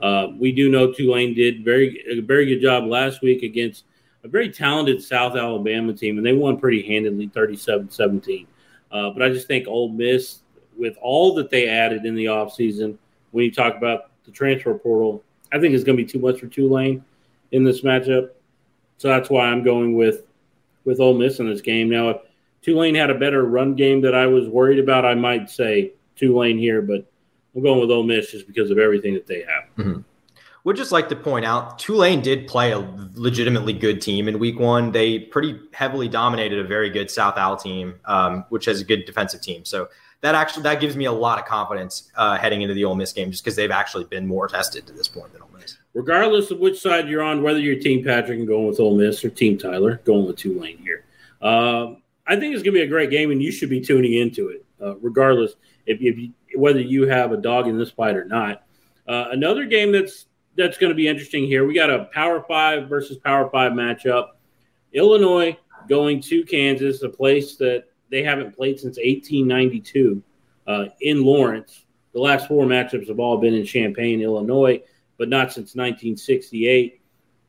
[0.01, 3.83] Uh, we do know Tulane did very a very good job last week against
[4.23, 8.47] a very talented South Alabama team, and they won pretty handily, 37-17.
[8.93, 10.43] Uh, but I just think Ole Miss,
[10.79, 12.97] with all that they added in the offseason,
[13.33, 16.39] when you talk about the transfer portal, I think it's going to be too much
[16.39, 17.05] for Tulane
[17.51, 18.31] in this matchup.
[18.99, 20.23] So that's why I'm going with
[20.87, 21.91] with Ole Miss in this game.
[21.91, 22.17] Now, if
[22.63, 26.59] Tulane had a better run game that I was worried about, I might say Tulane
[26.59, 27.05] here, but
[27.55, 29.65] I'm going with Ole Miss just because of everything that they have.
[29.77, 30.01] Mm-hmm.
[30.65, 32.79] Would just like to point out Tulane did play a
[33.15, 34.91] legitimately good team in Week One.
[34.91, 39.05] They pretty heavily dominated a very good South Al team, um, which has a good
[39.05, 39.65] defensive team.
[39.65, 39.89] So
[40.23, 43.13] that actually that gives me a lot of confidence uh, heading into the Ole Miss
[43.13, 45.79] game, just because they've actually been more tested to this point than Ole Miss.
[45.97, 49.25] Regardless of which side you're on, whether you're Team Patrick and going with Ole Miss
[49.25, 51.07] or Team Tyler going with Tulane here,
[51.41, 51.95] uh,
[52.27, 54.51] I think it's going to be a great game, and you should be tuning into
[54.51, 55.55] it, uh, regardless
[55.87, 58.65] if, if you, whether you have a dog in this fight or not.
[59.09, 61.67] Uh, another game that's that's going to be interesting here.
[61.67, 64.33] We got a Power Five versus Power Five matchup.
[64.93, 65.57] Illinois
[65.89, 70.23] going to Kansas, a place that they haven't played since 1892
[70.67, 71.87] uh, in Lawrence.
[72.13, 74.83] The last four matchups have all been in Champaign, Illinois,
[75.19, 77.01] but not since 1968.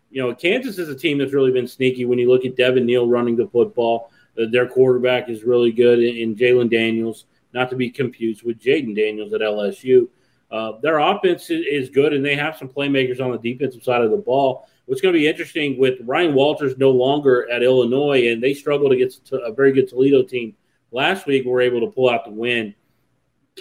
[0.10, 2.06] You know, Kansas is a team that's really been sneaky.
[2.06, 6.00] When you look at Devin Neal running the football, uh, their quarterback is really good
[6.00, 10.08] in, Jalon Daniels, not to be confused with Jayden Daniels at LSU.
[10.50, 14.12] Uh, their offense is good, and they have some playmakers on the defensive side of
[14.12, 14.68] the ball.
[14.86, 18.94] What's going to be interesting with Ryan Walters no longer at Illinois, and they struggled
[18.94, 20.56] against a very good Toledo team
[20.92, 21.46] last week.
[21.46, 22.74] Were able to pull out the win.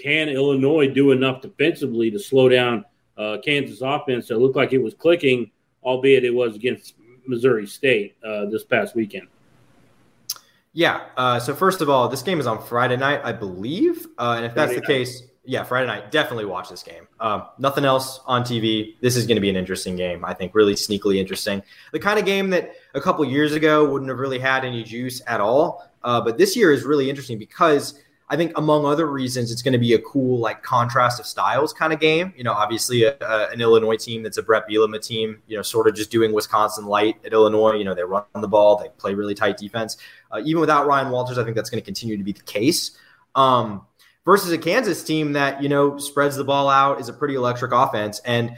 [0.00, 2.84] Can Illinois do enough defensively to slow down
[3.16, 5.50] uh, Kansas offense that looked like it was clicking,
[5.82, 6.94] albeit it was against
[7.26, 9.28] Missouri State uh, this past weekend?
[10.72, 11.04] Yeah.
[11.16, 14.44] Uh, so first of all, this game is on Friday night, I believe, uh, and
[14.44, 14.98] if Friday that's the night.
[14.98, 16.10] case yeah, Friday night.
[16.10, 17.06] Definitely watch this game.
[17.20, 18.96] Um, nothing else on TV.
[19.00, 20.24] This is going to be an interesting game.
[20.24, 21.62] I think really sneakily interesting.
[21.92, 25.22] The kind of game that a couple years ago wouldn't have really had any juice
[25.26, 25.88] at all.
[26.02, 29.72] Uh, but this year is really interesting because I think among other reasons, it's going
[29.72, 32.34] to be a cool like contrast of styles kind of game.
[32.36, 35.40] You know, obviously a, a, an Illinois team that's a Bret Bielema team.
[35.46, 37.74] You know, sort of just doing Wisconsin light at Illinois.
[37.74, 39.96] You know, they run the ball, they play really tight defense.
[40.32, 42.98] Uh, even without Ryan Walters, I think that's going to continue to be the case.
[43.36, 43.86] Um,
[44.24, 47.70] versus a Kansas team that, you know, spreads the ball out, is a pretty electric
[47.72, 48.20] offense.
[48.24, 48.56] And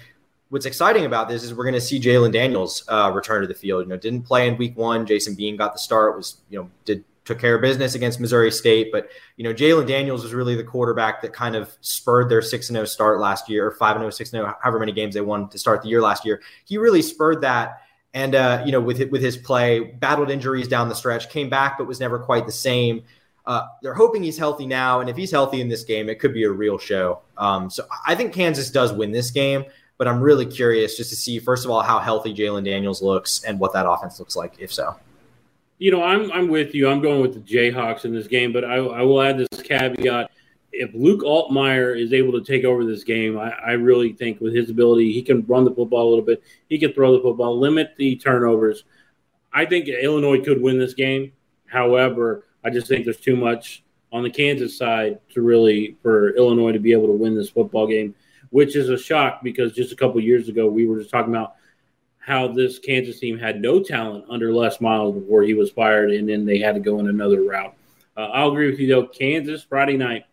[0.49, 3.55] what's exciting about this is we're going to see Jalon Daniels uh, return to the
[3.55, 3.85] field.
[3.85, 5.05] You know, didn't play in week one.
[5.05, 8.51] Jason Bean got the start, was, you know, did took care of business against Missouri
[8.51, 8.91] State.
[8.91, 12.69] But, you know, Jalon Daniels was really the quarterback that kind of spurred their 6
[12.71, 15.49] and 0 start last year, or 5 0, 6 0, however many games they won
[15.51, 16.41] to start the year last year.
[16.65, 17.83] He really spurred that.
[18.15, 21.77] And, uh, you know, with, with his play, battled injuries down the stretch, came back,
[21.77, 23.05] but was never quite the same.
[23.45, 26.33] Uh, they're hoping he's healthy now, and if he's healthy in this game, it could
[26.35, 27.21] be a real show.
[27.37, 29.65] Um, so I think Kansas does win this game,
[29.99, 33.45] but I'm really curious just to see first of all how healthy Jalon Daniels looks
[33.45, 34.97] and what that offense looks like, if so.
[35.79, 36.89] You know, I'm I'm with you.
[36.89, 40.31] I'm going with the Jayhawks in this game, but I, I will add this caveat:
[40.73, 44.55] if Luke Altmyer is able to take over this game, I, I really think with
[44.55, 46.43] his ability, he can run the football a little bit.
[46.69, 48.85] He can throw the football, limit the turnovers.
[49.53, 51.33] I think Illinois could win this game.
[51.67, 56.73] However, I just think there's too much on the Kansas side to really for Illinois
[56.73, 58.15] to be able to win this football game,
[58.51, 61.55] which is a shock because just a couple years ago we were just talking about
[62.29, 66.29] how this Kansas team had no talent under Les Miles before he was fired, and
[66.29, 67.75] then they had to go in another route.
[68.19, 69.07] Uh, I'll agree with you though.
[69.07, 70.25] Kansas Friday night.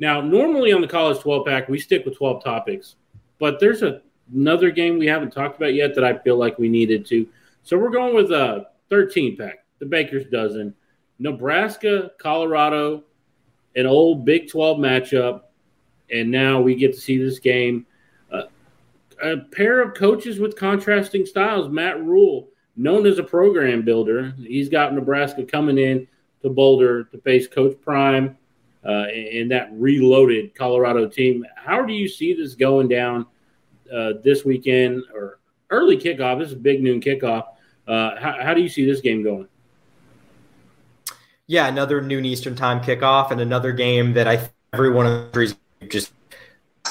[0.00, 2.96] Now, normally on the college 12 pack, we stick with 12 topics,
[3.38, 4.02] but there's a,
[4.34, 7.28] another game we haven't talked about yet that I feel like we needed to.
[7.62, 10.74] So we're going with a 13 pack, the Baker's Dozen.
[11.20, 13.04] Nebraska, Colorado,
[13.76, 15.42] an old Big 12 matchup.
[16.10, 17.86] And now we get to see this game.
[19.22, 21.68] A pair of coaches with contrasting styles.
[21.68, 26.06] Matt Rhule, known as a program builder, he's got Nebraska coming in
[26.42, 28.36] to Boulder to face Coach Prime
[28.84, 31.44] uh, and that reloaded Colorado team.
[31.54, 33.26] How do you see this going down
[33.92, 35.38] uh, this weekend or
[35.70, 36.38] early kickoff.
[36.38, 37.46] This is a big noon kickoff.
[37.86, 39.48] Uh, how, how do you see this game going?
[41.46, 45.56] Yeah, another noon Eastern time kickoff and another game that I everyone is
[45.88, 46.12] just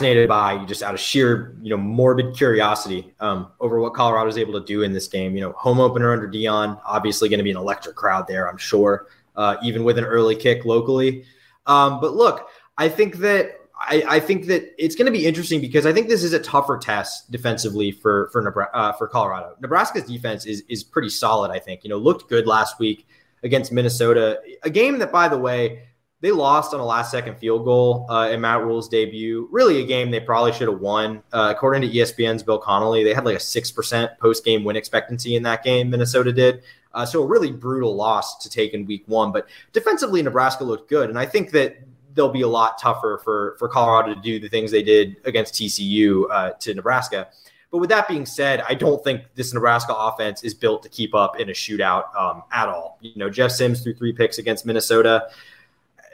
[0.02, 4.38] fascinated by, just out of sheer you know morbid curiosity um, over what Colorado is
[4.38, 5.36] able to do in this game.
[5.36, 8.58] You know, home opener under Deion, obviously going to be an electric crowd there, I'm
[8.58, 11.26] sure, uh, even with an early kick locally.
[11.68, 15.62] Um, but look, I think that I, I, think that it's going to be interesting
[15.62, 19.56] because I think this is a tougher test defensively for for Nebraska, uh, for Colorado.
[19.62, 21.52] Nebraska's defense is is pretty solid.
[21.52, 23.08] I think you know looked good last week
[23.43, 25.84] against Minnesota, a game that by the way
[26.22, 29.50] they lost on a last second field goal uh, in Matt Rhule's debut.
[29.52, 31.24] Really, a game they probably should have won.
[31.34, 34.76] Uh, according to ESPN's Bill Connelly, they had like a six percent post game win
[34.76, 35.90] expectancy in that game.
[35.90, 36.62] Minnesota did.
[36.94, 39.32] Uh, so a really brutal loss to take in week one.
[39.32, 41.78] But defensively, Nebraska looked good, and I think that
[42.14, 45.56] they'll be a lot tougher for for Colorado to do the things they did against
[45.56, 47.30] TCU uh, to Nebraska.
[47.72, 51.16] But with that being said, I don't think this Nebraska offense is built to keep
[51.16, 52.98] up in a shootout um, at all.
[53.00, 55.30] You know, Jeff Sims threw three picks against Minnesota.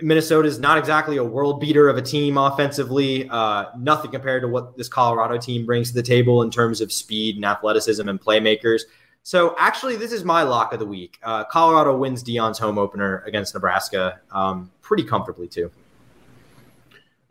[0.02, 3.28] Minnesota is not exactly a world beater of a team offensively.
[3.30, 6.92] Uh, nothing compared to what this Colorado team brings to the table in terms of
[6.92, 8.82] speed and athleticism and playmakers.
[9.24, 11.18] So actually, this is my lock of the week.
[11.24, 15.72] Uh, Colorado wins Deion's home opener against Nebraska um, pretty comfortably too.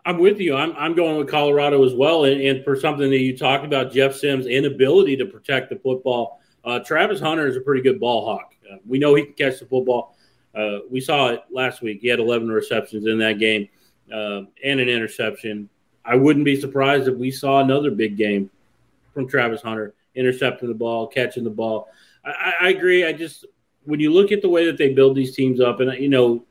[0.04, 0.54] I'm with you.
[0.54, 2.24] I'm, I'm going with Colorado as well.
[2.24, 6.40] And, and, for something that you talked about, Jeff Sims' inability to protect the football,
[6.64, 8.54] uh, Travis Hunter is a pretty good ball hawk.
[8.70, 10.15] Uh, we know he can catch the football.
[10.56, 12.00] Uh, we saw it last week.
[12.00, 13.68] He had 11 receptions in that game
[14.12, 15.68] uh, and an interception.
[16.04, 18.50] I wouldn't be surprised if we saw another big game
[19.12, 21.88] from Travis Hunter, intercepting the ball, catching the ball.
[22.24, 23.04] I, I agree.
[23.04, 23.44] I just,
[23.84, 26.44] when you look at the way that they build these teams up, and, you know,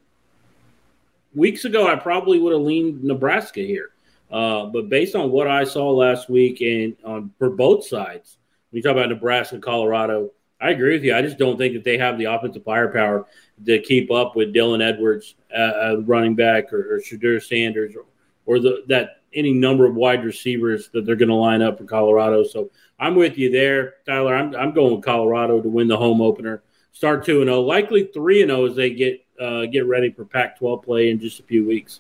[1.34, 3.92] weeks ago, I probably would have leaned Nebraska here.
[4.32, 8.38] Uh, but based on what I saw last week and on for both sides,
[8.70, 11.16] when you talk about Nebraska, and Colorado, I agree with you.
[11.16, 13.28] I just don't think that they have the offensive firepower
[13.66, 18.06] to keep up with Dylan Edwards, uh, uh, running back, or, or Shedeur Sanders, or,
[18.46, 21.84] or the, that any number of wide receivers that they're going to line up for
[21.84, 22.44] Colorado.
[22.44, 24.36] So I'm with you there, Tyler.
[24.36, 26.64] I'm, I'm going with Colorado to win the home opener.
[26.94, 27.62] Start two and zero, oh.
[27.62, 31.20] likely three and zero oh as they get uh, get ready for Pac-12 play in
[31.20, 32.00] just a few weeks.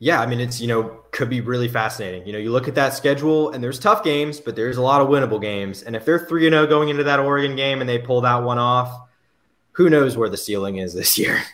[0.00, 2.26] Yeah, I mean it's you know could be really fascinating.
[2.26, 5.00] You know, you look at that schedule and there's tough games, but there's a lot
[5.00, 5.82] of winnable games.
[5.82, 8.20] And if they're three and zero oh going into that Oregon game and they pull
[8.20, 9.08] that one off,
[9.72, 11.42] who knows where the ceiling is this year?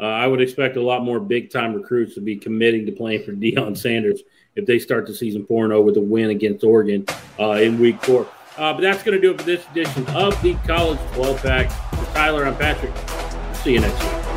[0.00, 3.24] Uh, I would expect a lot more big time recruits to be committing to playing
[3.24, 4.22] for Deion Sanders
[4.54, 7.04] if they start the season 4 0 with a win against Oregon
[7.40, 8.28] uh, in week four.
[8.56, 11.70] Uh, but that's going to do it for this edition of the College 12 Pack.
[11.96, 12.92] For Tyler, I'm Patrick.
[13.56, 14.27] See you next week.